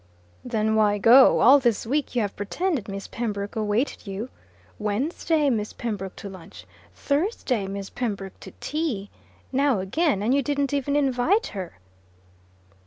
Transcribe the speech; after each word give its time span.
"Then 0.43 0.73
why 0.73 0.97
go? 0.97 1.41
All 1.41 1.59
this 1.59 1.85
week 1.85 2.15
you 2.15 2.23
have 2.23 2.35
pretended 2.35 2.87
Miss 2.87 3.05
Pembroke 3.07 3.55
awaited 3.55 4.07
you. 4.07 4.29
Wednesday 4.79 5.47
Miss 5.51 5.73
Pembroke 5.73 6.15
to 6.15 6.27
lunch. 6.27 6.65
Thursday 6.95 7.67
Miss 7.67 7.91
Pembroke 7.91 8.39
to 8.39 8.51
tea. 8.59 9.11
Now 9.51 9.77
again 9.77 10.23
and 10.23 10.33
you 10.33 10.41
didn't 10.41 10.73
even 10.73 10.95
invite 10.95 11.45
her." 11.53 11.77